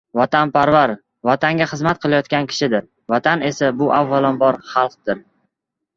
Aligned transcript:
Vatanparvar— 0.17 0.93
vatanga 1.29 1.67
xizmat 1.75 2.01
qilayotgan 2.05 2.49
kishidir, 2.53 2.89
vatan 3.15 3.45
esa 3.53 3.73
bu 3.83 3.91
avvalambor 3.99 4.59
xalqdir. 4.75 5.25